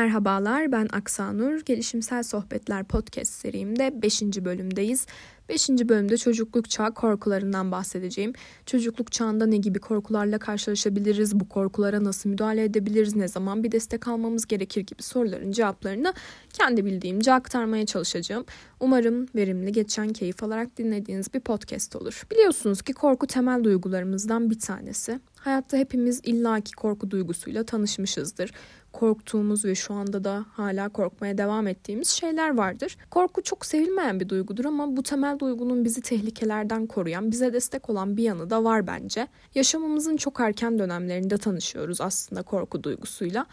Merhabalar 0.00 0.72
ben 0.72 0.88
Aksanur. 0.92 1.60
Gelişimsel 1.60 2.22
Sohbetler 2.22 2.84
podcast 2.84 3.32
serimde 3.32 4.02
5. 4.02 4.22
bölümdeyiz. 4.22 5.06
5. 5.48 5.68
bölümde 5.68 6.16
çocukluk 6.16 6.70
çağı 6.70 6.94
korkularından 6.94 7.72
bahsedeceğim. 7.72 8.32
Çocukluk 8.66 9.12
çağında 9.12 9.46
ne 9.46 9.56
gibi 9.56 9.78
korkularla 9.78 10.38
karşılaşabiliriz, 10.38 11.40
bu 11.40 11.48
korkulara 11.48 12.04
nasıl 12.04 12.30
müdahale 12.30 12.64
edebiliriz, 12.64 13.16
ne 13.16 13.28
zaman 13.28 13.64
bir 13.64 13.72
destek 13.72 14.08
almamız 14.08 14.46
gerekir 14.46 14.80
gibi 14.80 15.02
soruların 15.02 15.52
cevaplarını 15.52 16.14
kendi 16.52 16.84
bildiğimce 16.84 17.32
aktarmaya 17.32 17.86
çalışacağım. 17.86 18.44
Umarım 18.80 19.26
verimli, 19.34 19.72
geçen 19.72 20.08
keyif 20.08 20.42
alarak 20.42 20.78
dinlediğiniz 20.78 21.34
bir 21.34 21.40
podcast 21.40 21.96
olur. 21.96 22.22
Biliyorsunuz 22.30 22.82
ki 22.82 22.92
korku 22.92 23.26
temel 23.26 23.64
duygularımızdan 23.64 24.50
bir 24.50 24.58
tanesi. 24.58 25.20
Hayatta 25.36 25.76
hepimiz 25.76 26.20
illaki 26.24 26.72
korku 26.72 27.10
duygusuyla 27.10 27.64
tanışmışızdır 27.64 28.50
korktuğumuz 28.92 29.64
ve 29.64 29.74
şu 29.74 29.94
anda 29.94 30.24
da 30.24 30.44
hala 30.52 30.88
korkmaya 30.88 31.38
devam 31.38 31.66
ettiğimiz 31.66 32.08
şeyler 32.08 32.56
vardır. 32.56 32.96
Korku 33.10 33.42
çok 33.42 33.66
sevilmeyen 33.66 34.20
bir 34.20 34.28
duygudur 34.28 34.64
ama 34.64 34.96
bu 34.96 35.02
temel 35.02 35.38
duygunun 35.38 35.84
bizi 35.84 36.00
tehlikelerden 36.00 36.86
koruyan, 36.86 37.30
bize 37.30 37.52
destek 37.52 37.90
olan 37.90 38.16
bir 38.16 38.22
yanı 38.22 38.50
da 38.50 38.64
var 38.64 38.86
bence. 38.86 39.26
Yaşamımızın 39.54 40.16
çok 40.16 40.40
erken 40.40 40.78
dönemlerinde 40.78 41.38
tanışıyoruz 41.38 42.00
aslında 42.00 42.42
korku 42.42 42.84
duygusuyla. 42.84 43.46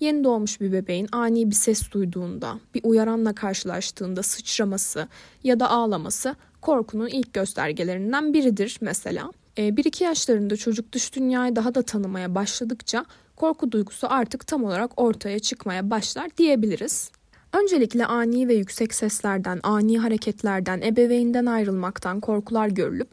Yeni 0.00 0.24
doğmuş 0.24 0.60
bir 0.60 0.72
bebeğin 0.72 1.08
ani 1.12 1.50
bir 1.50 1.54
ses 1.54 1.90
duyduğunda, 1.90 2.58
bir 2.74 2.80
uyaranla 2.84 3.34
karşılaştığında 3.34 4.22
sıçraması 4.22 5.08
ya 5.44 5.60
da 5.60 5.70
ağlaması 5.70 6.36
korkunun 6.60 7.08
ilk 7.08 7.32
göstergelerinden 7.32 8.34
biridir 8.34 8.78
mesela. 8.80 9.30
1-2 9.56 10.02
ee, 10.02 10.06
yaşlarında 10.06 10.56
çocuk 10.56 10.92
dış 10.92 11.14
dünyayı 11.14 11.56
daha 11.56 11.74
da 11.74 11.82
tanımaya 11.82 12.34
başladıkça 12.34 13.04
korku 13.36 13.72
duygusu 13.72 14.06
artık 14.10 14.46
tam 14.46 14.64
olarak 14.64 14.90
ortaya 14.96 15.38
çıkmaya 15.38 15.90
başlar 15.90 16.30
diyebiliriz. 16.36 17.10
Öncelikle 17.52 18.06
ani 18.06 18.48
ve 18.48 18.54
yüksek 18.54 18.94
seslerden, 18.94 19.60
ani 19.62 19.98
hareketlerden, 19.98 20.80
ebeveynden 20.80 21.46
ayrılmaktan 21.46 22.20
korkular 22.20 22.68
görülüp 22.68 23.08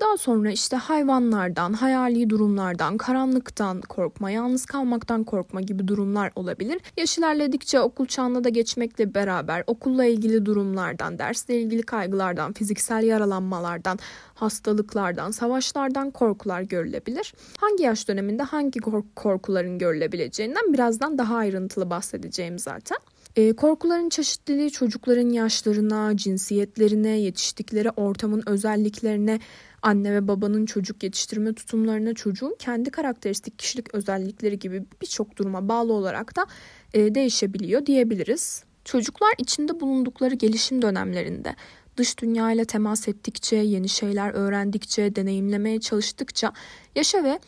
daha 0.00 0.16
sonra 0.16 0.50
işte 0.50 0.76
hayvanlardan, 0.76 1.72
hayali 1.72 2.30
durumlardan, 2.30 2.96
karanlıktan 2.96 3.80
korkma, 3.80 4.30
yalnız 4.30 4.66
kalmaktan 4.66 5.24
korkma 5.24 5.60
gibi 5.60 5.88
durumlar 5.88 6.32
olabilir. 6.34 6.80
Yaş 6.96 7.18
ilerledikçe 7.18 7.80
okul 7.80 8.06
çağına 8.06 8.44
da 8.44 8.48
geçmekle 8.48 9.14
beraber 9.14 9.64
okulla 9.66 10.04
ilgili 10.04 10.46
durumlardan, 10.46 11.18
dersle 11.18 11.60
ilgili 11.60 11.82
kaygılardan, 11.82 12.52
fiziksel 12.52 13.04
yaralanmalardan, 13.04 13.98
hastalıklardan, 14.34 15.30
savaşlardan 15.30 16.10
korkular 16.10 16.62
görülebilir. 16.62 17.34
Hangi 17.58 17.82
yaş 17.82 18.08
döneminde 18.08 18.42
hangi 18.42 18.80
korkuların 19.16 19.78
görülebileceğinden 19.78 20.72
birazdan 20.72 21.18
daha 21.18 21.36
ayrıntılı 21.36 21.90
bahsedeceğim 21.90 22.58
zaten. 22.58 22.98
E, 23.36 23.52
korkuların 23.52 24.08
çeşitliliği 24.08 24.70
çocukların 24.70 25.30
yaşlarına, 25.30 26.16
cinsiyetlerine, 26.16 27.08
yetiştikleri 27.08 27.90
ortamın 27.90 28.42
özelliklerine, 28.46 29.40
anne 29.82 30.14
ve 30.14 30.28
babanın 30.28 30.66
çocuk 30.66 31.02
yetiştirme 31.02 31.52
tutumlarına, 31.54 32.14
çocuğun 32.14 32.56
kendi 32.58 32.90
karakteristik 32.90 33.58
kişilik 33.58 33.94
özellikleri 33.94 34.58
gibi 34.58 34.84
birçok 35.02 35.36
duruma 35.36 35.68
bağlı 35.68 35.92
olarak 35.92 36.36
da 36.36 36.46
e, 36.94 37.14
değişebiliyor 37.14 37.86
diyebiliriz. 37.86 38.64
Çocuklar 38.84 39.32
içinde 39.38 39.80
bulundukları 39.80 40.34
gelişim 40.34 40.82
dönemlerinde 40.82 41.56
dış 41.96 42.18
dünya 42.18 42.52
ile 42.52 42.64
temas 42.64 43.08
ettikçe, 43.08 43.56
yeni 43.56 43.88
şeyler 43.88 44.30
öğrendikçe, 44.34 45.16
deneyimlemeye 45.16 45.80
çalıştıkça 45.80 46.52
yaşa 46.94 47.24
ve 47.24 47.38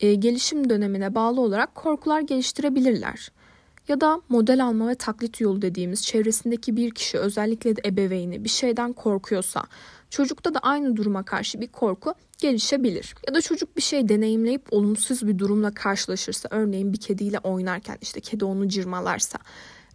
e, 0.00 0.14
gelişim 0.14 0.70
dönemine 0.70 1.14
bağlı 1.14 1.40
olarak 1.40 1.74
korkular 1.74 2.20
geliştirebilirler 2.20 3.30
ya 3.88 4.00
da 4.00 4.20
model 4.28 4.64
alma 4.64 4.88
ve 4.88 4.94
taklit 4.94 5.40
yolu 5.40 5.62
dediğimiz 5.62 6.02
çevresindeki 6.02 6.76
bir 6.76 6.90
kişi 6.90 7.18
özellikle 7.18 7.76
de 7.76 7.80
ebeveyni 7.84 8.44
bir 8.44 8.48
şeyden 8.48 8.92
korkuyorsa 8.92 9.62
çocukta 10.10 10.54
da 10.54 10.58
aynı 10.58 10.96
duruma 10.96 11.22
karşı 11.22 11.60
bir 11.60 11.68
korku 11.68 12.14
gelişebilir. 12.38 13.14
Ya 13.28 13.34
da 13.34 13.40
çocuk 13.40 13.76
bir 13.76 13.82
şey 13.82 14.08
deneyimleyip 14.08 14.62
olumsuz 14.70 15.26
bir 15.26 15.38
durumla 15.38 15.74
karşılaşırsa 15.74 16.48
örneğin 16.52 16.92
bir 16.92 17.00
kediyle 17.00 17.38
oynarken 17.38 17.98
işte 18.02 18.20
kedi 18.20 18.44
onu 18.44 18.68
cırmalarsa 18.68 19.38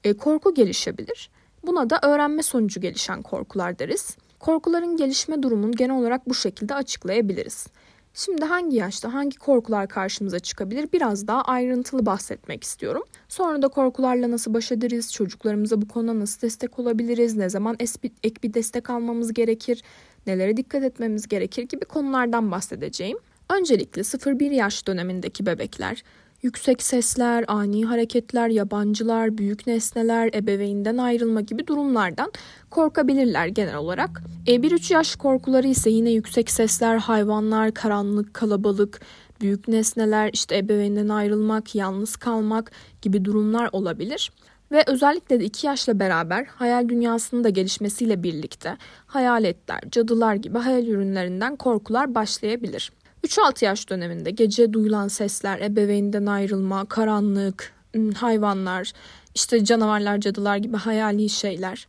e, 0.03 0.13
korku 0.13 0.53
gelişebilir. 0.53 1.29
Buna 1.65 1.89
da 1.89 1.99
öğrenme 2.03 2.43
sonucu 2.43 2.81
gelişen 2.81 3.21
korkular 3.21 3.79
deriz. 3.79 4.17
Korkuların 4.39 4.97
gelişme 4.97 5.43
durumunu 5.43 5.71
genel 5.71 5.97
olarak 5.97 6.29
bu 6.29 6.33
şekilde 6.33 6.75
açıklayabiliriz. 6.75 7.67
Şimdi 8.13 8.45
hangi 8.45 8.77
yaşta 8.77 9.13
hangi 9.13 9.37
korkular 9.37 9.87
karşımıza 9.87 10.39
çıkabilir? 10.39 10.89
Biraz 10.93 11.27
daha 11.27 11.41
ayrıntılı 11.41 12.05
bahsetmek 12.05 12.63
istiyorum. 12.63 13.03
Sonra 13.27 13.61
da 13.61 13.67
korkularla 13.67 14.31
nasıl 14.31 14.53
baş 14.53 14.71
ederiz, 14.71 15.13
çocuklarımıza 15.13 15.81
bu 15.81 15.87
konuda 15.87 16.19
nasıl 16.19 16.41
destek 16.41 16.79
olabiliriz, 16.79 17.35
ne 17.35 17.49
zaman 17.49 17.77
ek 18.23 18.35
bir 18.43 18.53
destek 18.53 18.89
almamız 18.89 19.33
gerekir, 19.33 19.83
nelere 20.27 20.57
dikkat 20.57 20.83
etmemiz 20.83 21.27
gerekir? 21.27 21.63
Gibi 21.63 21.85
konulardan 21.85 22.51
bahsedeceğim. 22.51 23.17
Öncelikle 23.49 24.01
0-1 24.01 24.53
yaş 24.53 24.87
dönemindeki 24.87 25.45
bebekler 25.45 26.03
yüksek 26.41 26.83
sesler, 26.83 27.45
ani 27.47 27.85
hareketler, 27.85 28.49
yabancılar, 28.49 29.37
büyük 29.37 29.67
nesneler, 29.67 30.29
ebeveynden 30.33 30.97
ayrılma 30.97 31.41
gibi 31.41 31.67
durumlardan 31.67 32.31
korkabilirler 32.69 33.47
genel 33.47 33.75
olarak. 33.75 34.21
E, 34.47 34.55
1-3 34.55 34.93
yaş 34.93 35.15
korkuları 35.15 35.67
ise 35.67 35.89
yine 35.89 36.11
yüksek 36.11 36.51
sesler, 36.51 36.97
hayvanlar, 36.97 37.73
karanlık, 37.73 38.33
kalabalık, 38.33 39.01
büyük 39.41 39.67
nesneler, 39.67 40.29
işte 40.33 40.57
ebeveynden 40.57 41.09
ayrılmak, 41.09 41.75
yalnız 41.75 42.15
kalmak 42.15 42.71
gibi 43.01 43.25
durumlar 43.25 43.69
olabilir. 43.71 44.31
Ve 44.71 44.83
özellikle 44.87 45.39
de 45.39 45.45
2 45.45 45.67
yaşla 45.67 45.99
beraber 45.99 46.45
hayal 46.45 46.89
dünyasının 46.89 47.43
da 47.43 47.49
gelişmesiyle 47.49 48.23
birlikte 48.23 48.77
hayaletler, 49.05 49.81
cadılar 49.91 50.35
gibi 50.35 50.57
hayal 50.57 50.87
ürünlerinden 50.87 51.55
korkular 51.55 52.15
başlayabilir. 52.15 52.91
3-6 53.23 53.65
yaş 53.65 53.89
döneminde 53.89 54.31
gece 54.31 54.73
duyulan 54.73 55.07
sesler, 55.07 55.59
ebeveyninden 55.59 56.25
ayrılma, 56.25 56.85
karanlık, 56.85 57.73
hayvanlar, 58.15 58.91
işte 59.35 59.65
canavarlar, 59.65 60.17
cadılar 60.17 60.57
gibi 60.57 60.77
hayali 60.77 61.29
şeyler, 61.29 61.87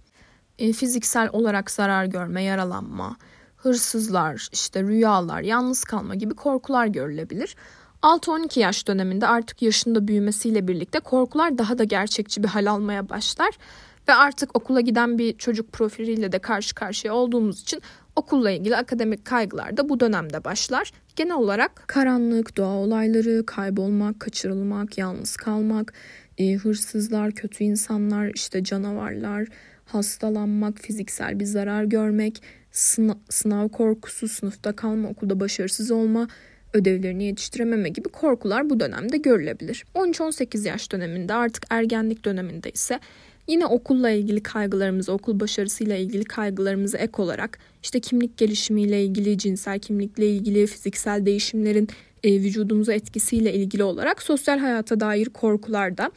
e, 0.59 0.73
fiziksel 0.73 1.29
olarak 1.33 1.71
zarar 1.71 2.05
görme, 2.05 2.43
yaralanma, 2.43 3.17
hırsızlar, 3.57 4.49
işte 4.53 4.83
rüyalar, 4.83 5.41
yalnız 5.41 5.85
kalma 5.85 6.15
gibi 6.15 6.35
korkular 6.35 6.87
görülebilir. 6.87 7.57
6-12 8.03 8.61
yaş 8.61 8.87
döneminde 8.87 9.27
artık 9.27 9.63
yaşında 9.63 10.09
büyümesiyle 10.09 10.69
birlikte 10.69 11.01
korkular 11.01 11.59
daha 11.59 11.79
da 11.79 11.85
gerçekçi 11.85 12.43
bir 12.43 12.49
hal 12.49 12.67
almaya 12.71 13.09
başlar 13.09 13.51
ve 14.09 14.15
artık 14.15 14.57
okula 14.57 14.81
giden 14.81 15.19
bir 15.19 15.39
çocuk 15.39 15.73
profiliyle 15.73 16.33
de 16.33 16.39
karşı 16.39 16.75
karşıya 16.75 17.15
olduğumuz 17.15 17.61
için 17.61 17.83
okulla 18.17 18.51
ilgili 18.51 18.77
akademik 18.77 19.25
kaygılar 19.25 19.77
da 19.77 19.89
bu 19.89 20.01
dönemde 20.01 20.45
başlar. 20.45 20.93
Genel 21.17 21.37
olarak 21.37 21.85
karanlık, 21.87 22.57
doğa 22.57 22.75
olayları, 22.75 23.47
kaybolmak, 23.47 24.21
kaçırılmak, 24.21 24.99
yalnız 24.99 25.37
kalmak, 25.37 25.95
e, 26.39 26.55
hırsızlar, 26.55 27.33
kötü 27.33 27.65
insanlar, 27.65 28.31
işte 28.35 28.65
canavarlar, 28.65 29.49
hastalanmak, 29.85 30.79
fiziksel 30.79 31.41
bir 31.41 31.45
zarar 31.45 31.85
görmek, 31.85 32.43
sınav, 32.71 33.15
sınav 33.29 33.69
korkusu, 33.69 34.29
sınıfta 34.29 34.73
kalma, 34.73 35.09
okulda 35.09 35.41
başarısız 35.41 35.91
olma, 35.91 36.29
ödevlerini 36.73 37.25
yetiştirememe 37.25 37.89
gibi 37.89 38.09
korkular 38.09 38.71
bu 38.71 38.81
dönemde 38.81 39.17
görülebilir. 39.17 39.85
13-18 39.95 40.69
yaş 40.69 40.93
döneminde 40.93 41.35
artık 41.35 41.65
ergenlik 41.71 42.25
döneminde 42.25 42.71
ise 42.71 43.01
Yine 43.47 43.67
okulla 43.67 44.11
ilgili 44.11 44.43
kaygılarımızı, 44.43 45.13
okul 45.13 45.41
başarısıyla 45.41 45.97
ilgili 45.97 46.25
kaygılarımızı 46.25 46.97
ek 46.97 47.23
olarak 47.23 47.59
işte 47.83 48.01
kimlik 48.01 48.37
gelişimiyle 48.37 49.05
ilgili, 49.05 49.39
cinsel 49.39 49.79
kimlikle 49.79 50.31
ilgili, 50.31 50.67
fiziksel 50.67 51.27
değişimlerin 51.27 51.89
e, 52.25 52.33
vücudumuza 52.33 52.93
etkisiyle 52.93 53.55
ilgili 53.55 53.85
olarak 53.85 54.23
sosyal 54.23 54.59
hayata 54.59 55.01
dair 55.01 55.27
korkular 55.27 55.99
da 55.99 56.11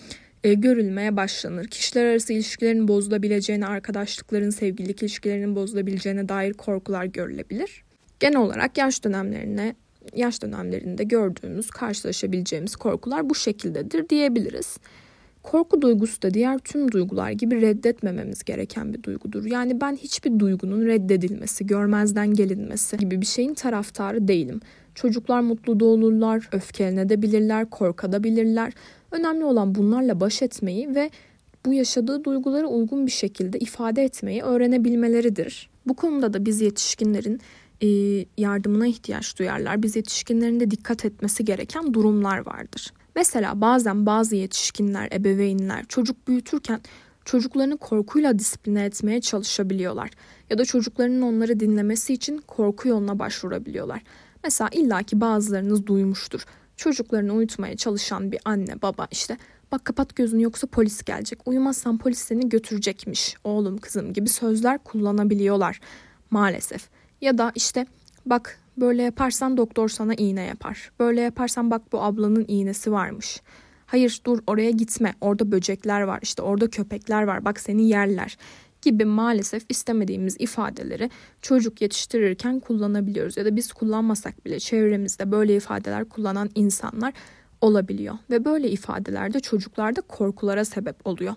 e, 0.44 0.54
görülmeye 0.54 1.16
başlanır. 1.16 1.68
Kişiler 1.68 2.06
arası 2.06 2.34
ilişkilerin 2.34 2.88
bozulabileceğine, 2.88 3.68
arkadaşlıkların, 3.68 4.50
sevgililik 4.50 5.02
ilişkilerinin 5.02 5.56
bozulabileceğine 5.56 6.30
dair 6.30 6.54
korkular 6.54 7.06
görülebilir. 7.06 7.84
Genel 8.20 8.38
olarak 8.38 8.78
yaş 8.78 9.04
dönemlerine 9.04 9.76
yaş 10.16 10.42
dönemlerinde 10.42 11.04
gördüğümüz, 11.04 11.70
karşılaşabileceğimiz 11.70 12.76
korkular 12.76 13.30
bu 13.30 13.36
şekildedir 13.36 14.10
diyebiliriz. 14.10 14.78
Korku 15.46 15.82
duygusu 15.82 16.22
da 16.22 16.34
diğer 16.34 16.58
tüm 16.58 16.92
duygular 16.92 17.32
gibi 17.32 17.62
reddetmememiz 17.62 18.44
gereken 18.44 18.94
bir 18.94 19.04
duygudur. 19.04 19.46
Yani 19.46 19.82
ben 19.82 19.96
hiçbir 19.96 20.40
duygunun 20.40 20.86
reddedilmesi, 20.86 21.68
görmezden 21.68 22.34
gelinmesi 22.34 22.98
gibi 22.98 23.22
bir 23.22 23.26
şeyin 23.26 23.54
taraftarı 23.54 24.28
değilim. 24.28 24.60
Çocuklar 24.96 25.40
mutlu 25.40 25.80
da 25.80 25.86
olurlar, 25.86 26.50
öfkelenebilirler, 26.52 27.70
korkabilirler. 27.70 28.74
Önemli 29.12 29.46
olan 29.46 29.76
bunlarla 29.76 30.20
baş 30.20 30.42
etmeyi 30.42 30.96
ve 30.96 31.10
bu 31.66 31.74
yaşadığı 31.74 32.24
duyguları 32.24 32.68
uygun 32.68 33.06
bir 33.06 33.12
şekilde 33.12 33.60
ifade 33.60 34.04
etmeyi 34.04 34.42
öğrenebilmeleridir. 34.42 35.70
Bu 35.88 35.94
konuda 35.94 36.34
da 36.34 36.46
biz 36.46 36.62
yetişkinlerin 36.62 37.40
yardımına 38.38 38.88
ihtiyaç 38.88 39.40
duyarlar. 39.40 39.84
Biz 39.84 39.96
yetişkinlerin 39.96 40.60
de 40.60 40.72
dikkat 40.72 41.06
etmesi 41.06 41.46
gereken 41.46 41.94
durumlar 41.94 42.46
vardır. 42.46 42.94
Mesela 43.16 43.62
bazen 43.62 44.06
bazı 44.06 44.36
yetişkinler, 44.36 45.10
ebeveynler 45.12 45.86
çocuk 45.86 46.28
büyütürken 46.28 46.82
çocuklarını 47.26 47.78
korkuyla 47.78 48.40
disipline 48.40 48.86
etmeye 48.86 49.22
çalışabiliyorlar. 49.22 50.10
Ya 50.50 50.58
da 50.58 50.66
çocuklarının 50.66 51.22
onları 51.22 51.60
dinlemesi 51.60 52.14
için 52.14 52.38
korku 52.38 52.88
yoluna 52.88 53.20
başvurabiliyorlar. 53.20 54.02
Mesela 54.44 54.70
illaki 54.74 55.22
bazılarınız 55.22 55.86
duymuştur. 55.86 56.46
Çocuklarını 56.78 57.34
uyutmaya 57.34 57.78
çalışan 57.78 58.32
bir 58.32 58.40
anne 58.46 58.82
baba 58.82 59.08
işte 59.12 59.38
bak 59.72 59.86
kapat 59.86 60.16
gözünü 60.16 60.44
yoksa 60.44 60.68
polis 60.68 61.04
gelecek. 61.04 61.40
Uyumazsan 61.46 61.98
polis 61.98 62.20
seni 62.20 62.50
götürecekmiş 62.50 63.36
oğlum 63.44 63.78
kızım 63.78 64.14
gibi 64.14 64.30
sözler 64.30 64.78
kullanabiliyorlar 64.78 65.80
maalesef. 66.32 66.90
Ya 67.22 67.38
da 67.38 67.52
işte 67.56 67.86
bak 68.26 68.60
böyle 68.77 69.04
yaparsan 69.04 69.57
doktor 69.57 69.89
sana 69.89 70.13
iğne 70.13 70.44
yapar. 70.44 70.92
Böyle 71.00 71.22
yaparsan 71.22 71.72
bak 71.72 71.81
bu 71.92 72.01
ablanın 72.01 72.45
iğnesi 72.48 72.92
varmış. 72.92 73.42
Hayır 73.86 74.22
dur 74.25 74.39
oraya 74.48 74.72
gitme. 74.72 75.13
Orada 75.22 75.51
böcekler 75.51 76.01
var. 76.01 76.19
işte 76.22 76.42
orada 76.42 76.69
köpekler 76.69 77.24
var. 77.24 77.45
Bak 77.45 77.60
seni 77.60 77.88
yerler 77.88 78.38
gibi 78.81 79.06
maalesef 79.06 79.66
istemediğimiz 79.69 80.36
ifadeleri 80.39 81.10
çocuk 81.42 81.81
yetiştirirken 81.81 82.60
kullanabiliyoruz 82.60 83.38
ya 83.38 83.45
da 83.45 83.56
biz 83.56 83.74
kullanmasak 83.74 84.45
bile 84.45 84.60
çevremizde 84.60 85.31
böyle 85.31 85.56
ifadeler 85.56 86.06
kullanan 86.06 86.50
insanlar 86.56 87.13
olabiliyor 87.62 88.16
ve 88.30 88.45
böyle 88.45 88.69
ifadelerde 88.69 89.39
çocuklarda 89.39 90.01
korkulara 90.01 90.66
sebep 90.66 91.07
oluyor. 91.07 91.33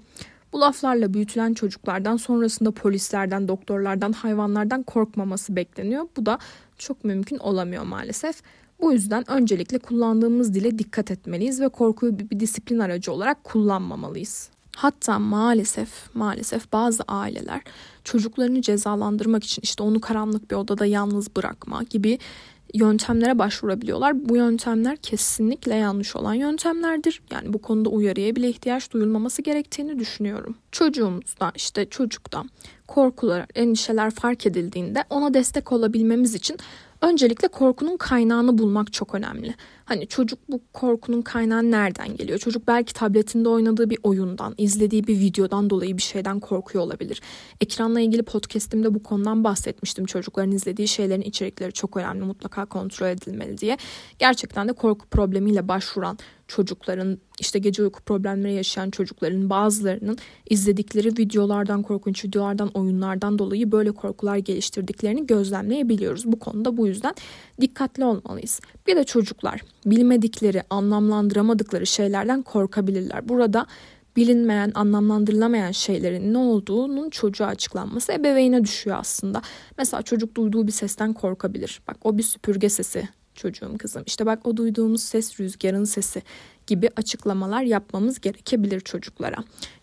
Bu 0.52 0.60
laflarla 0.60 1.14
büyütülen 1.14 1.54
çocuklardan 1.54 2.16
sonrasında 2.16 2.70
polislerden, 2.70 3.48
doktorlardan, 3.48 4.12
hayvanlardan 4.12 4.82
korkmaması 4.82 5.56
bekleniyor. 5.56 6.08
Bu 6.16 6.26
da 6.26 6.38
çok 6.78 7.04
mümkün 7.04 7.38
olamıyor 7.38 7.82
maalesef. 7.82 8.42
Bu 8.80 8.92
yüzden 8.92 9.30
öncelikle 9.30 9.78
kullandığımız 9.78 10.54
dile 10.54 10.78
dikkat 10.78 11.10
etmeliyiz 11.10 11.60
ve 11.60 11.68
korkuyu 11.68 12.18
bir, 12.18 12.40
disiplin 12.40 12.78
aracı 12.78 13.12
olarak 13.12 13.44
kullanmamalıyız. 13.44 14.50
Hatta 14.78 15.18
maalesef 15.18 16.14
maalesef 16.14 16.72
bazı 16.72 17.02
aileler 17.08 17.60
çocuklarını 18.04 18.62
cezalandırmak 18.62 19.44
için 19.44 19.62
işte 19.62 19.82
onu 19.82 20.00
karanlık 20.00 20.50
bir 20.50 20.56
odada 20.56 20.86
yalnız 20.86 21.36
bırakma 21.36 21.82
gibi 21.82 22.18
yöntemlere 22.74 23.38
başvurabiliyorlar. 23.38 24.28
Bu 24.28 24.36
yöntemler 24.36 24.96
kesinlikle 24.96 25.74
yanlış 25.74 26.16
olan 26.16 26.34
yöntemlerdir. 26.34 27.22
Yani 27.30 27.52
bu 27.52 27.58
konuda 27.58 27.88
uyarıya 27.88 28.36
bile 28.36 28.48
ihtiyaç 28.48 28.92
duyulmaması 28.92 29.42
gerektiğini 29.42 29.98
düşünüyorum. 29.98 30.54
Çocuğumuzda 30.72 31.52
işte 31.54 31.88
çocukta 31.90 32.44
korkular, 32.86 33.46
endişeler 33.54 34.10
fark 34.10 34.46
edildiğinde 34.46 35.04
ona 35.10 35.34
destek 35.34 35.72
olabilmemiz 35.72 36.34
için 36.34 36.58
Öncelikle 37.00 37.48
korkunun 37.48 37.96
kaynağını 37.96 38.58
bulmak 38.58 38.92
çok 38.92 39.14
önemli. 39.14 39.54
Hani 39.88 40.06
çocuk 40.06 40.38
bu 40.48 40.60
korkunun 40.72 41.22
kaynağı 41.22 41.70
nereden 41.70 42.16
geliyor? 42.16 42.38
Çocuk 42.38 42.66
belki 42.66 42.94
tabletinde 42.94 43.48
oynadığı 43.48 43.90
bir 43.90 43.98
oyundan, 44.02 44.54
izlediği 44.58 45.06
bir 45.06 45.20
videodan 45.20 45.70
dolayı 45.70 45.96
bir 45.96 46.02
şeyden 46.02 46.40
korkuyor 46.40 46.84
olabilir. 46.84 47.20
Ekranla 47.60 48.00
ilgili 48.00 48.22
podcast'imde 48.22 48.94
bu 48.94 49.02
konudan 49.02 49.44
bahsetmiştim. 49.44 50.04
Çocukların 50.04 50.52
izlediği 50.52 50.88
şeylerin 50.88 51.22
içerikleri 51.22 51.72
çok 51.72 51.96
önemli, 51.96 52.24
mutlaka 52.24 52.64
kontrol 52.64 53.06
edilmeli 53.06 53.58
diye. 53.58 53.76
Gerçekten 54.18 54.68
de 54.68 54.72
korku 54.72 55.06
problemiyle 55.06 55.68
başvuran 55.68 56.18
çocukların 56.48 57.18
işte 57.40 57.58
gece 57.58 57.82
uyku 57.82 58.00
problemleri 58.02 58.54
yaşayan 58.54 58.90
çocukların 58.90 59.50
bazılarının 59.50 60.18
izledikleri 60.50 61.08
videolardan, 61.08 61.82
korkunç 61.82 62.24
videolardan, 62.24 62.68
oyunlardan 62.68 63.38
dolayı 63.38 63.72
böyle 63.72 63.90
korkular 63.90 64.36
geliştirdiklerini 64.36 65.26
gözlemleyebiliyoruz. 65.26 66.24
Bu 66.26 66.38
konuda 66.38 66.76
bu 66.76 66.86
yüzden 66.86 67.14
dikkatli 67.60 68.04
olmalıyız. 68.04 68.60
Bir 68.86 68.96
de 68.96 69.04
çocuklar 69.04 69.60
bilmedikleri, 69.90 70.62
anlamlandıramadıkları 70.70 71.86
şeylerden 71.86 72.42
korkabilirler. 72.42 73.28
Burada 73.28 73.66
bilinmeyen, 74.16 74.72
anlamlandırılamayan 74.74 75.72
şeylerin 75.72 76.32
ne 76.32 76.38
olduğunun 76.38 77.10
çocuğa 77.10 77.46
açıklanması 77.46 78.12
ebeveyne 78.12 78.64
düşüyor 78.64 78.96
aslında. 79.00 79.42
Mesela 79.78 80.02
çocuk 80.02 80.34
duyduğu 80.34 80.66
bir 80.66 80.72
sesten 80.72 81.12
korkabilir. 81.12 81.80
Bak 81.88 81.96
o 82.04 82.18
bir 82.18 82.22
süpürge 82.22 82.68
sesi 82.68 83.08
çocuğum 83.34 83.78
kızım. 83.78 84.02
İşte 84.06 84.26
bak 84.26 84.46
o 84.46 84.56
duyduğumuz 84.56 85.02
ses 85.02 85.40
rüzgarın 85.40 85.84
sesi 85.84 86.22
gibi 86.68 86.88
açıklamalar 86.96 87.62
yapmamız 87.62 88.20
gerekebilir 88.20 88.80
çocuklara. 88.80 89.36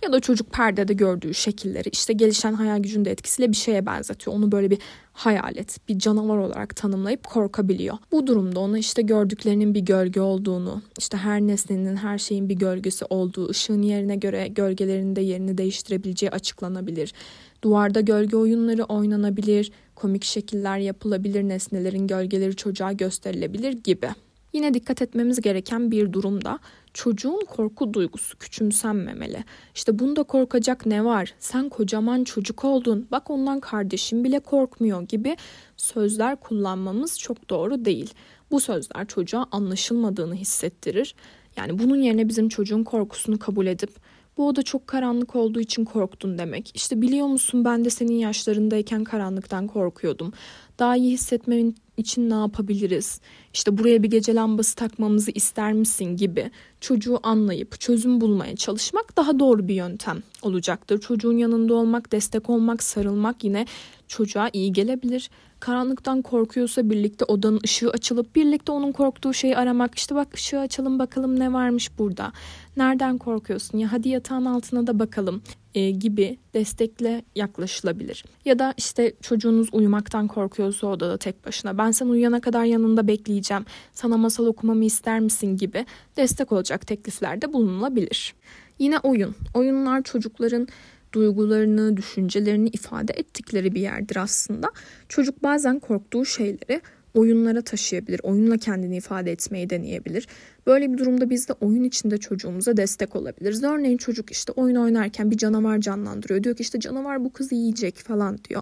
Ya 0.03 0.13
da 0.13 0.19
çocuk 0.19 0.53
perdede 0.53 0.93
gördüğü 0.93 1.33
şekilleri 1.33 1.89
işte 1.89 2.13
gelişen 2.13 2.53
hayal 2.53 2.79
gücünde 2.79 3.11
etkisiyle 3.11 3.51
bir 3.51 3.57
şeye 3.57 3.85
benzetiyor. 3.85 4.35
Onu 4.37 4.51
böyle 4.51 4.69
bir 4.69 4.79
hayalet, 5.13 5.89
bir 5.89 5.99
canavar 5.99 6.37
olarak 6.37 6.75
tanımlayıp 6.75 7.23
korkabiliyor. 7.23 7.97
Bu 8.11 8.27
durumda 8.27 8.59
ona 8.59 8.77
işte 8.77 9.01
gördüklerinin 9.01 9.73
bir 9.73 9.79
gölge 9.79 10.21
olduğunu, 10.21 10.81
işte 10.97 11.17
her 11.17 11.41
nesnenin, 11.41 11.95
her 11.95 12.17
şeyin 12.17 12.49
bir 12.49 12.55
gölgesi 12.55 13.05
olduğu, 13.09 13.49
ışığın 13.49 13.81
yerine 13.81 14.15
göre 14.15 14.47
gölgelerin 14.47 15.15
de 15.15 15.21
yerini 15.21 15.57
değiştirebileceği 15.57 16.31
açıklanabilir. 16.31 17.13
Duvarda 17.61 18.01
gölge 18.01 18.37
oyunları 18.37 18.83
oynanabilir, 18.83 19.71
komik 19.95 20.23
şekiller 20.23 20.77
yapılabilir, 20.77 21.43
nesnelerin 21.43 22.07
gölgeleri 22.07 22.55
çocuğa 22.55 22.91
gösterilebilir 22.91 23.73
gibi. 23.73 24.07
Yine 24.55 24.73
dikkat 24.73 25.01
etmemiz 25.01 25.41
gereken 25.41 25.91
bir 25.91 26.13
durumda 26.13 26.59
çocuğun 26.93 27.45
korku 27.45 27.93
duygusu 27.93 28.37
küçümsenmemeli. 28.37 29.43
İşte 29.75 29.99
bunda 29.99 30.23
korkacak 30.23 30.85
ne 30.85 31.05
var? 31.05 31.33
Sen 31.39 31.69
kocaman 31.69 32.23
çocuk 32.23 32.65
oldun. 32.65 33.07
Bak 33.11 33.29
ondan 33.29 33.59
kardeşim 33.59 34.23
bile 34.23 34.39
korkmuyor 34.39 35.01
gibi 35.01 35.37
sözler 35.77 36.35
kullanmamız 36.35 37.19
çok 37.19 37.49
doğru 37.49 37.85
değil. 37.85 38.13
Bu 38.51 38.59
sözler 38.59 39.07
çocuğa 39.07 39.45
anlaşılmadığını 39.51 40.35
hissettirir. 40.35 41.15
Yani 41.57 41.79
bunun 41.79 42.01
yerine 42.01 42.29
bizim 42.29 42.49
çocuğun 42.49 42.83
korkusunu 42.83 43.39
kabul 43.39 43.67
edip 43.67 43.89
bu 44.37 44.47
oda 44.47 44.63
çok 44.63 44.87
karanlık 44.87 45.35
olduğu 45.35 45.59
için 45.59 45.85
korktun 45.85 46.37
demek. 46.37 46.71
İşte 46.75 47.01
biliyor 47.01 47.27
musun 47.27 47.65
ben 47.65 47.85
de 47.85 47.89
senin 47.89 48.15
yaşlarındayken 48.15 49.03
karanlıktan 49.03 49.67
korkuyordum. 49.67 50.33
Daha 50.79 50.97
iyi 50.97 51.11
hissetmemin 51.11 51.75
için 51.97 52.29
ne 52.29 52.33
yapabiliriz? 52.33 53.19
İşte 53.53 53.77
buraya 53.77 54.03
bir 54.03 54.09
gece 54.09 54.35
lambası 54.35 54.75
takmamızı 54.75 55.31
ister 55.31 55.73
misin 55.73 56.05
gibi 56.17 56.51
çocuğu 56.81 57.19
anlayıp 57.23 57.79
çözüm 57.79 58.21
bulmaya 58.21 58.55
çalışmak 58.55 59.17
daha 59.17 59.39
doğru 59.39 59.67
bir 59.67 59.75
yöntem 59.75 60.23
olacaktır. 60.41 61.01
Çocuğun 61.01 61.37
yanında 61.37 61.73
olmak, 61.73 62.11
destek 62.11 62.49
olmak, 62.49 62.83
sarılmak 62.83 63.43
yine 63.43 63.65
çocuğa 64.07 64.49
iyi 64.53 64.73
gelebilir. 64.73 65.29
Karanlıktan 65.65 66.21
korkuyorsa 66.21 66.89
birlikte 66.89 67.25
odanın 67.25 67.59
ışığı 67.65 67.89
açılıp 67.89 68.35
birlikte 68.35 68.71
onun 68.71 68.91
korktuğu 68.91 69.33
şeyi 69.33 69.57
aramak. 69.57 69.95
İşte 69.95 70.15
bak 70.15 70.33
ışığı 70.33 70.59
açalım 70.59 70.99
bakalım 70.99 71.39
ne 71.39 71.53
varmış 71.53 71.99
burada. 71.99 72.31
Nereden 72.77 73.17
korkuyorsun? 73.17 73.77
Ya 73.77 73.91
hadi 73.91 74.09
yatağın 74.09 74.45
altına 74.45 74.87
da 74.87 74.99
bakalım 74.99 75.41
e, 75.75 75.91
gibi 75.91 76.37
destekle 76.53 77.23
yaklaşılabilir. 77.35 78.25
Ya 78.45 78.59
da 78.59 78.73
işte 78.77 79.13
çocuğunuz 79.21 79.69
uyumaktan 79.71 80.27
korkuyorsa 80.27 80.87
odada 80.87 81.17
tek 81.17 81.45
başına 81.45 81.77
ben 81.77 81.91
sen 81.91 82.07
uyuyana 82.07 82.41
kadar 82.41 82.63
yanında 82.63 83.07
bekleyeceğim. 83.07 83.65
Sana 83.93 84.17
masal 84.17 84.45
okumamı 84.45 84.85
ister 84.85 85.19
misin 85.19 85.57
gibi 85.57 85.85
destek 86.17 86.51
olacak 86.51 86.87
tekliflerde 86.87 87.53
bulunulabilir. 87.53 88.33
Yine 88.79 88.99
oyun. 88.99 89.35
Oyunlar 89.53 90.03
çocukların 90.03 90.67
duygularını, 91.15 91.97
düşüncelerini 91.97 92.69
ifade 92.69 93.13
ettikleri 93.13 93.75
bir 93.75 93.81
yerdir 93.81 94.15
aslında. 94.15 94.71
Çocuk 95.09 95.43
bazen 95.43 95.79
korktuğu 95.79 96.25
şeyleri 96.25 96.81
oyunlara 97.13 97.61
taşıyabilir. 97.61 98.19
Oyunla 98.23 98.57
kendini 98.57 98.97
ifade 98.97 99.31
etmeyi 99.31 99.69
deneyebilir. 99.69 100.27
Böyle 100.67 100.93
bir 100.93 100.97
durumda 100.97 101.29
biz 101.29 101.49
de 101.49 101.53
oyun 101.53 101.83
içinde 101.83 102.17
çocuğumuza 102.17 102.77
destek 102.77 103.15
olabiliriz. 103.15 103.63
Örneğin 103.63 103.97
çocuk 103.97 104.31
işte 104.31 104.51
oyun 104.51 104.75
oynarken 104.75 105.31
bir 105.31 105.37
canavar 105.37 105.81
canlandırıyor. 105.81 106.43
Diyor 106.43 106.55
ki 106.55 106.61
işte 106.61 106.79
canavar 106.79 107.25
bu 107.25 107.33
kızı 107.33 107.55
yiyecek 107.55 107.97
falan 107.97 108.37
diyor. 108.49 108.61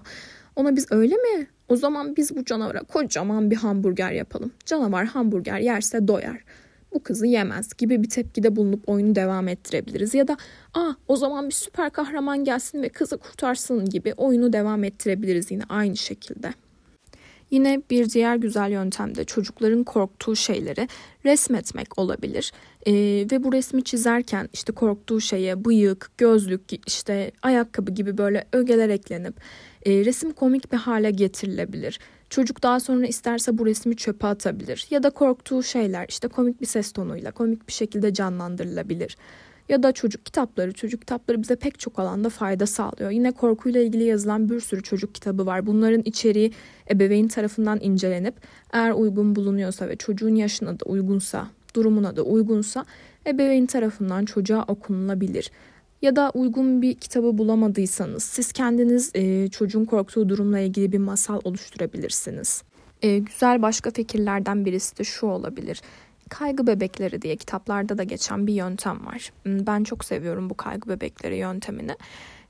Ona 0.56 0.76
biz 0.76 0.88
öyle 0.92 1.16
mi? 1.16 1.48
O 1.70 1.76
zaman 1.76 2.16
biz 2.16 2.36
bu 2.36 2.46
canavara 2.46 2.84
kocaman 2.84 3.52
bir 3.52 3.56
hamburger 3.56 4.12
yapalım. 4.12 4.52
Canavar 4.66 5.06
hamburger 5.06 5.60
yerse 5.60 6.08
doyar 6.08 6.44
bu 6.94 7.04
kızı 7.04 7.28
yemez 7.28 7.74
gibi 7.78 8.04
bir 8.04 8.10
tepkide 8.10 8.56
bulunup 8.56 8.90
oyunu 8.90 9.16
devam 9.16 9.48
ettirebiliriz. 9.48 10.14
Ya 10.14 10.28
da 10.28 10.38
aa 10.74 10.94
o 11.08 11.16
zaman 11.16 11.48
bir 11.48 11.54
süper 11.54 11.90
kahraman 11.90 12.44
gelsin 12.44 12.82
ve 12.82 12.90
kızı 12.90 13.18
kurtarsın 13.18 13.90
gibi 13.90 14.14
oyunu 14.18 14.54
devam 14.54 14.84
ettirebiliriz 14.84 15.52
yine 15.52 15.64
aynı 15.70 15.98
şekilde. 15.98 16.54
Yine 17.52 17.82
bir 17.90 18.10
diğer 18.10 18.36
güzel 18.36 18.72
yöntem 18.72 19.16
de 19.16 19.24
çocukların 19.24 19.84
korktuğu 19.84 20.36
şeyleri 20.36 20.88
resmetmek 21.26 22.00
olabilir. 22.00 22.52
Ee, 22.88 22.94
ve 23.32 23.44
bu 23.44 23.54
resmi 23.54 23.84
çizerken 23.84 24.50
işte 24.54 24.74
korktuğu 24.74 25.22
şeye 25.22 25.66
bıyık, 25.66 26.12
gözlük, 26.18 26.62
işte 26.88 27.32
ayakkabı 27.42 27.92
gibi 27.92 28.18
böyle 28.18 28.46
ögeler 28.54 28.90
eklenip 28.90 29.36
e, 29.86 30.06
resim 30.06 30.32
komik 30.32 30.72
bir 30.72 30.78
hale 30.78 31.12
getirilebilir. 31.12 32.00
Çocuk 32.30 32.64
daha 32.64 32.80
sonra 32.80 33.06
isterse 33.08 33.58
bu 33.58 33.66
resmi 33.66 33.96
çöpe 33.96 34.28
atabilir 34.28 34.88
ya 34.90 35.04
da 35.04 35.10
korktuğu 35.10 35.64
şeyler 35.64 36.06
işte 36.10 36.28
komik 36.28 36.62
bir 36.62 36.66
ses 36.66 36.92
tonuyla 36.92 37.32
komik 37.32 37.68
bir 37.68 37.74
şekilde 37.74 38.14
canlandırılabilir. 38.14 39.18
Ya 39.70 39.84
da 39.84 39.92
çocuk 39.92 40.26
kitapları, 40.26 40.74
çocuk 40.74 41.02
kitapları 41.02 41.42
bize 41.42 41.56
pek 41.56 41.80
çok 41.80 42.00
alanda 42.00 42.30
fayda 42.30 42.66
sağlıyor. 42.66 43.12
Yine 43.12 43.32
korkuyla 43.32 43.82
ilgili 43.82 44.04
yazılan 44.04 44.50
bir 44.50 44.60
sürü 44.60 44.84
çocuk 44.84 45.16
kitabı 45.16 45.46
var. 45.46 45.66
Bunların 45.66 46.02
içeriği 46.06 46.52
ebeveyn 46.92 47.28
tarafından 47.28 47.80
incelenip 47.82 48.36
eğer 48.74 48.92
uygun 48.92 49.36
bulunuyorsa 49.36 49.90
ve 49.90 49.96
çocuğun 49.96 50.36
yaşına 50.36 50.80
da 50.80 50.86
uygunsa, 50.86 51.48
durumuna 51.76 52.16
da 52.16 52.22
uygunsa 52.22 52.86
ebeveyn 53.28 53.66
tarafından 53.66 54.26
çocuğa 54.26 54.64
okunulabilir. 54.68 55.52
Ya 56.04 56.16
da 56.16 56.32
uygun 56.34 56.82
bir 56.82 56.94
kitabı 56.94 57.38
bulamadıysanız 57.38 58.24
siz 58.24 58.52
kendiniz 58.52 59.12
e, 59.16 59.48
çocuğun 59.48 59.86
korktuğu 59.86 60.30
durumla 60.30 60.60
ilgili 60.60 60.92
bir 60.92 60.98
masal 60.98 61.42
oluşturabilirsiniz. 61.44 62.64
E, 63.02 63.20
güzel 63.20 63.62
başka 63.62 63.92
fikirlerden 63.92 64.66
birisi 64.66 64.98
de 64.98 65.04
şu 65.04 65.28
olabilir. 65.28 65.82
Kaygı 66.30 66.68
bebekleri 66.68 67.22
diye 67.22 67.36
kitaplarda 67.36 67.98
da 67.98 68.04
geçen 68.04 68.48
bir 68.48 68.54
yöntem 68.54 69.06
var. 69.06 69.32
Hmm, 69.44 69.68
ben 69.68 69.84
çok 69.84 70.06
seviyorum 70.06 70.50
bu 70.50 70.58
kaygı 70.58 70.90
bebekleri 70.90 71.38
yöntemini 71.38 71.96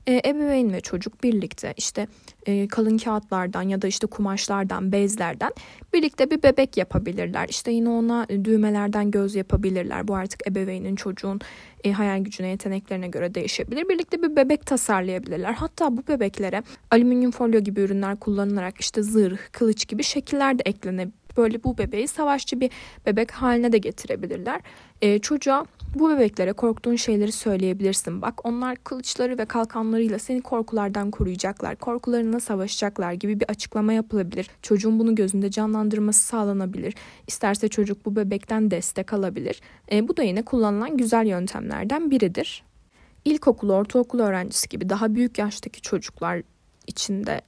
e, 0.06 0.20
ebeveyn 0.28 0.72
ve 0.72 0.80
çocuk 0.80 1.22
birlikte 1.22 1.74
işte 1.76 2.06
e, 2.46 2.68
kalın 2.68 2.98
kağıtlardan 2.98 3.62
ya 3.62 3.82
da 3.82 3.86
işte 3.86 4.06
kumaşlardan, 4.06 4.92
bezlerden 4.92 5.52
birlikte 5.92 6.30
bir 6.30 6.42
bebek 6.42 6.76
yapabilirler. 6.76 7.48
İşte 7.48 7.70
yine 7.70 7.88
ona 7.88 8.26
düğmelerden 8.44 9.10
göz 9.10 9.34
yapabilirler. 9.34 10.08
Bu 10.08 10.14
artık 10.14 10.46
ebeveynin 10.46 10.96
çocuğun 10.96 11.40
e, 11.84 11.92
hayal 11.92 12.20
gücüne, 12.20 12.48
yeteneklerine 12.48 13.08
göre 13.08 13.34
değişebilir. 13.34 13.88
Birlikte 13.88 14.22
bir 14.22 14.36
bebek 14.36 14.66
tasarlayabilirler. 14.66 15.52
Hatta 15.52 15.96
bu 15.96 16.06
bebeklere 16.08 16.62
alüminyum 16.90 17.30
folyo 17.30 17.60
gibi 17.60 17.80
ürünler 17.80 18.16
kullanılarak 18.16 18.80
işte 18.80 19.02
zırh, 19.02 19.38
kılıç 19.52 19.88
gibi 19.88 20.02
şekiller 20.02 20.58
de 20.58 20.62
eklenebilir 20.66 21.23
böyle 21.36 21.64
bu 21.64 21.78
bebeği 21.78 22.08
savaşçı 22.08 22.60
bir 22.60 22.70
bebek 23.06 23.30
haline 23.30 23.72
de 23.72 23.78
getirebilirler. 23.78 24.60
E, 25.02 25.18
çocuğa 25.18 25.66
bu 25.94 26.10
bebeklere 26.10 26.52
korktuğun 26.52 26.96
şeyleri 26.96 27.32
söyleyebilirsin. 27.32 28.22
Bak 28.22 28.46
onlar 28.46 28.76
kılıçları 28.76 29.38
ve 29.38 29.44
kalkanlarıyla 29.44 30.18
seni 30.18 30.42
korkulardan 30.42 31.10
koruyacaklar. 31.10 31.76
Korkularına 31.76 32.40
savaşacaklar 32.40 33.12
gibi 33.12 33.40
bir 33.40 33.46
açıklama 33.48 33.92
yapılabilir. 33.92 34.50
Çocuğun 34.62 34.98
bunu 34.98 35.14
gözünde 35.14 35.50
canlandırması 35.50 36.26
sağlanabilir. 36.26 36.94
İsterse 37.26 37.68
çocuk 37.68 38.06
bu 38.06 38.16
bebekten 38.16 38.70
destek 38.70 39.12
alabilir. 39.12 39.60
E, 39.92 40.08
bu 40.08 40.16
da 40.16 40.22
yine 40.22 40.42
kullanılan 40.42 40.96
güzel 40.96 41.26
yöntemlerden 41.26 42.10
biridir. 42.10 42.64
İlkokul, 43.24 43.70
ortaokul 43.70 44.18
öğrencisi 44.18 44.68
gibi 44.68 44.88
daha 44.88 45.14
büyük 45.14 45.38
yaştaki 45.38 45.80
çocuklar 45.80 46.42
içinde 46.86 47.40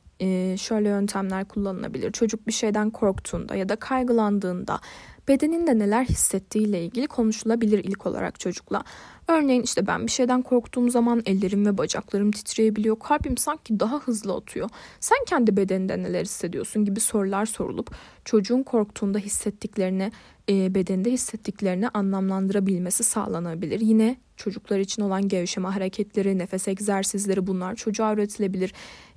şöyle 0.59 0.89
yöntemler 0.89 1.45
kullanılabilir. 1.45 2.13
Çocuk 2.13 2.47
bir 2.47 2.53
şeyden 2.53 2.91
korktuğunda 2.91 3.55
ya 3.55 3.69
da 3.69 3.77
kaygılandığında 3.77 4.81
bedeninde 5.29 5.79
neler 5.79 6.05
hissettiğiyle 6.05 6.85
ilgili 6.85 7.07
konuşulabilir 7.07 7.85
ilk 7.85 8.07
olarak 8.07 8.41
çocukla. 8.41 8.85
Örneğin 9.29 9.63
işte 9.63 9.87
ben 9.87 10.07
bir 10.07 10.11
şeyden 10.11 10.43
korktuğum 10.43 10.91
zaman 10.91 11.23
ellerim 11.27 11.67
ve 11.67 11.79
bacaklarım 11.79 12.31
titreyebiliyor. 12.31 12.99
Kalbim 12.99 13.37
sanki 13.37 13.81
daha 13.81 13.99
hızlı 13.99 14.35
atıyor. 14.35 14.69
Sen 15.01 15.19
kendi 15.27 15.57
bedeninde 15.57 16.03
neler 16.03 16.25
hissediyorsun 16.25 16.85
gibi 16.85 17.01
sorular 17.01 17.47
sorulup 17.47 17.91
çocuğun 18.25 18.63
korktuğunda 18.63 19.19
hissettiklerini, 19.19 20.13
e, 20.49 20.75
bedeninde 20.75 21.13
hissettiklerini 21.13 21.89
anlamlandırabilmesi 21.89 23.05
sağlanabilir. 23.05 23.81
Yine 23.81 24.17
çocuklar 24.37 24.79
için 24.79 25.03
olan 25.03 25.29
gevşeme 25.29 25.69
hareketleri, 25.69 26.39
nefes 26.39 26.69
egzersizleri 26.69 27.47
bunlar 27.47 27.75
çocuğa 27.75 28.13
öğretilebilir. 28.13 28.73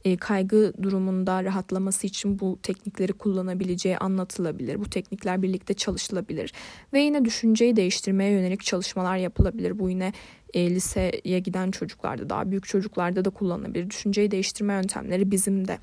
E, 0.05 0.17
kaygı 0.17 0.73
durumunda 0.81 1.43
rahatlaması 1.43 2.07
için 2.07 2.39
bu 2.39 2.59
teknikleri 2.63 3.13
kullanabileceği 3.13 3.97
anlatılabilir. 3.97 4.79
Bu 4.79 4.89
teknikler 4.89 5.41
birlikte 5.41 5.73
çalışılabilir. 5.73 6.53
Ve 6.93 6.99
yine 6.99 7.25
düşünceyi 7.25 7.75
değiştirmeye 7.75 8.31
yönelik 8.31 8.63
çalışmalar 8.63 9.17
yapılabilir. 9.17 9.79
Bu 9.79 9.89
yine 9.89 10.13
e, 10.53 10.69
liseye 10.69 11.39
giden 11.39 11.71
çocuklarda 11.71 12.29
daha 12.29 12.51
büyük 12.51 12.65
çocuklarda 12.65 13.25
da 13.25 13.29
kullanılabilir. 13.29 13.89
Düşünceyi 13.89 14.31
değiştirme 14.31 14.73
yöntemleri 14.73 15.31
bizim 15.31 15.67
de 15.67 15.77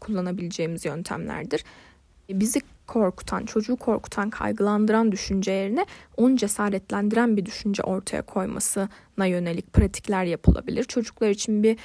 kullanabileceğimiz 0.00 0.84
yöntemlerdir. 0.84 1.64
E, 2.30 2.40
bizi 2.40 2.60
korkutan, 2.90 3.44
çocuğu 3.44 3.76
korkutan, 3.76 4.30
kaygılandıran 4.30 5.12
düşünce 5.12 5.52
yerine 5.52 5.86
onu 6.16 6.36
cesaretlendiren 6.36 7.36
bir 7.36 7.46
düşünce 7.46 7.82
ortaya 7.82 8.22
koymasına 8.22 9.26
yönelik 9.26 9.72
pratikler 9.72 10.24
yapılabilir. 10.24 10.84
Çocuklar 10.84 11.30
için 11.30 11.62
bir 11.62 11.76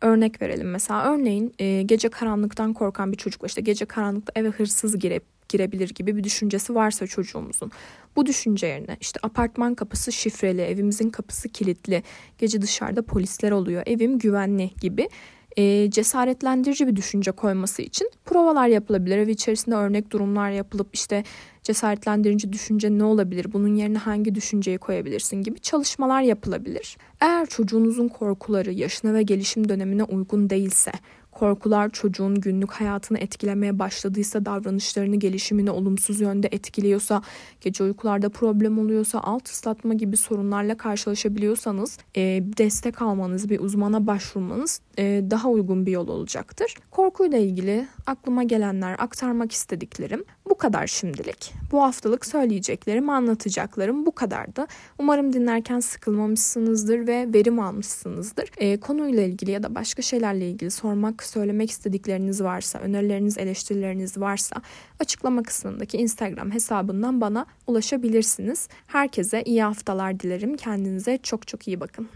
örnek 0.00 0.42
verelim 0.42 0.70
mesela. 0.70 1.14
Örneğin 1.14 1.54
e, 1.58 1.82
gece 1.82 2.08
karanlıktan 2.08 2.72
korkan 2.72 3.12
bir 3.12 3.16
çocuk 3.16 3.42
işte 3.46 3.60
gece 3.60 3.84
karanlıkta 3.84 4.32
eve 4.36 4.48
hırsız 4.48 4.98
girip 4.98 5.24
girebilir 5.48 5.90
gibi 5.94 6.16
bir 6.16 6.24
düşüncesi 6.24 6.74
varsa 6.74 7.06
çocuğumuzun 7.06 7.70
bu 8.16 8.26
düşünce 8.26 8.66
yerine 8.66 8.96
işte 9.00 9.20
apartman 9.22 9.74
kapısı 9.74 10.12
şifreli, 10.12 10.60
evimizin 10.60 11.10
kapısı 11.10 11.48
kilitli, 11.48 12.02
gece 12.38 12.62
dışarıda 12.62 13.02
polisler 13.02 13.50
oluyor, 13.50 13.82
evim 13.86 14.18
güvenli 14.18 14.70
gibi 14.80 15.08
e, 15.56 15.90
cesaretlendirici 15.90 16.86
bir 16.86 16.96
düşünce 16.96 17.30
koyması 17.30 17.82
için 17.82 18.10
provalar 18.24 18.66
yapılabilir. 18.68 19.18
Ev 19.18 19.28
içerisinde 19.28 19.74
örnek 19.74 20.10
durumlar 20.10 20.50
yapılıp 20.50 20.88
işte 20.92 21.24
cesaretlendirici 21.62 22.52
düşünce 22.52 22.90
ne 22.98 23.04
olabilir? 23.04 23.52
Bunun 23.52 23.74
yerine 23.74 23.98
hangi 23.98 24.34
düşünceyi 24.34 24.78
koyabilirsin 24.78 25.42
gibi 25.42 25.60
çalışmalar 25.60 26.22
yapılabilir. 26.22 26.96
Eğer 27.20 27.46
çocuğunuzun 27.46 28.08
korkuları 28.08 28.72
yaşına 28.72 29.14
ve 29.14 29.22
gelişim 29.22 29.68
dönemine 29.68 30.04
uygun 30.04 30.50
değilse 30.50 30.92
korkular 31.32 31.90
çocuğun 31.90 32.40
günlük 32.40 32.72
hayatını 32.72 33.18
etkilemeye 33.18 33.78
başladıysa, 33.78 34.44
davranışlarını, 34.44 35.16
gelişimini 35.16 35.70
olumsuz 35.70 36.20
yönde 36.20 36.48
etkiliyorsa, 36.52 37.22
gece 37.60 37.84
uykularda 37.84 38.28
problem 38.28 38.78
oluyorsa, 38.78 39.20
alt 39.20 39.48
ıslatma 39.48 39.94
gibi 39.94 40.16
sorunlarla 40.16 40.76
karşılaşabiliyorsanız 40.76 41.98
e, 42.16 42.20
destek 42.58 43.02
almanız, 43.02 43.50
bir 43.50 43.60
uzmana 43.60 44.06
başvurmanız 44.06 44.80
e, 44.98 45.24
daha 45.30 45.48
uygun 45.48 45.86
bir 45.86 45.92
yol 45.92 46.08
olacaktır. 46.08 46.74
Korkuyla 46.90 47.38
ilgili 47.38 47.86
aklıma 48.06 48.42
gelenler, 48.42 48.96
aktarmak 48.98 49.52
istediklerim 49.52 50.24
bu 50.52 50.58
kadar 50.58 50.86
şimdilik. 50.86 51.52
Bu 51.70 51.82
haftalık 51.82 52.26
söyleyeceklerim, 52.26 53.10
anlatacaklarım 53.10 54.06
bu 54.06 54.12
kadardı. 54.12 54.66
Umarım 54.98 55.32
dinlerken 55.32 55.80
sıkılmamışsınızdır 55.80 57.06
ve 57.06 57.28
verim 57.34 57.60
almışsınızdır. 57.60 58.50
E, 58.56 58.80
konuyla 58.80 59.22
ilgili 59.22 59.50
ya 59.50 59.62
da 59.62 59.74
başka 59.74 60.02
şeylerle 60.02 60.50
ilgili 60.50 60.70
sormak, 60.70 61.22
söylemek 61.22 61.70
istedikleriniz 61.70 62.42
varsa, 62.42 62.78
önerileriniz, 62.78 63.38
eleştirileriniz 63.38 64.18
varsa 64.20 64.56
açıklama 65.00 65.42
kısmındaki 65.42 65.98
Instagram 65.98 66.50
hesabından 66.50 67.20
bana 67.20 67.46
ulaşabilirsiniz. 67.66 68.68
Herkese 68.86 69.42
iyi 69.42 69.62
haftalar 69.62 70.20
dilerim. 70.20 70.56
Kendinize 70.56 71.18
çok 71.22 71.48
çok 71.48 71.68
iyi 71.68 71.80
bakın. 71.80 72.08